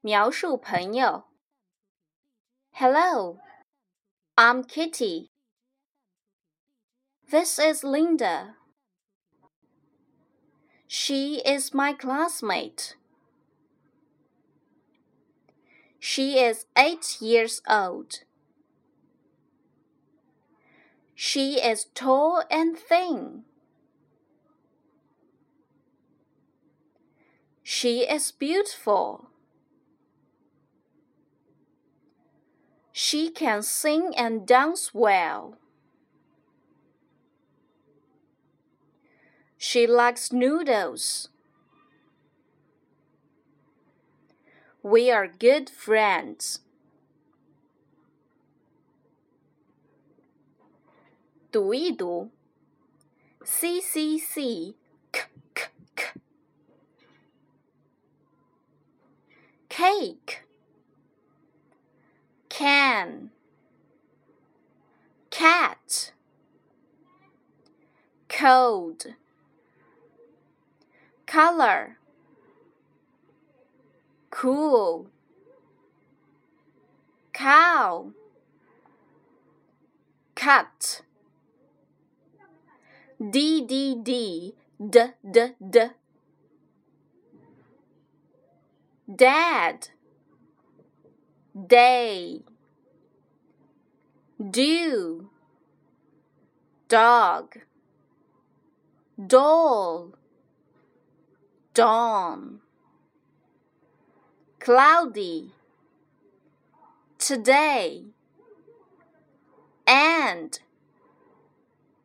[0.00, 1.24] 描述朋友。
[2.72, 3.38] Hello,
[4.36, 5.30] I'm Kitty.
[7.30, 8.56] This is Linda.
[10.86, 12.96] She is my classmate.
[15.98, 18.20] She is eight years old.
[21.16, 23.44] She is tall and thin.
[27.64, 29.29] She is beautiful.
[33.03, 35.57] She can sing and dance well.
[39.57, 41.29] She likes noodles.
[44.83, 46.59] We are good friends.
[53.43, 54.75] C C C
[55.11, 55.21] k
[55.55, 55.65] k
[55.95, 56.05] k
[59.69, 60.43] cake
[62.91, 63.29] can
[65.29, 66.11] cat.
[68.27, 69.15] Cold
[71.25, 71.97] color.
[74.29, 75.07] Cool.
[77.33, 78.11] Cow.
[80.35, 81.01] Cut.
[83.19, 84.53] D d d.
[84.93, 84.99] D
[85.31, 85.37] d
[85.69, 85.79] d.
[89.15, 89.89] Dad.
[91.67, 92.41] Day
[94.49, 95.29] do.
[96.87, 97.57] Dog.
[99.27, 100.15] Doll
[101.73, 102.59] dawn
[104.59, 105.51] cloudy.
[107.17, 108.03] Today.
[109.87, 110.59] And.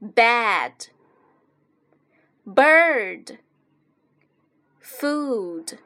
[0.01, 0.89] Bad.
[2.47, 3.39] Bird.
[4.81, 5.79] Food.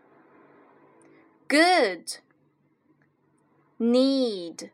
[1.49, 2.19] Good.
[3.79, 4.71] Need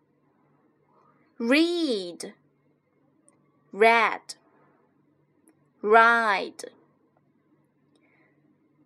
[1.38, 2.32] read
[3.70, 4.22] read
[5.82, 6.70] ride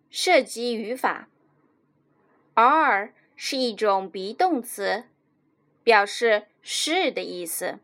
[0.09, 1.29] 涉及语法
[2.55, 5.05] ，are 是一种 be 动词，
[5.81, 7.79] 表示是的意思。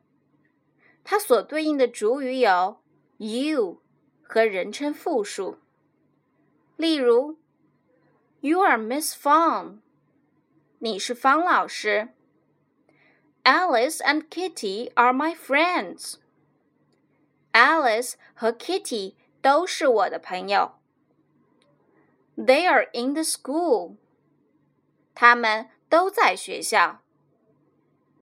[1.05, 2.81] 它所对应的主语有
[3.15, 3.81] you
[4.21, 5.59] 和人称复数。
[6.75, 7.37] 例如
[8.41, 9.77] ，You are Miss Fang，
[10.79, 12.09] 你是方老师。
[13.46, 20.72] Alice and Kitty are my friends。Alice 和 Kitty 都是我的朋友。
[22.36, 23.96] They are in the school。
[25.14, 27.02] 他们都在学校。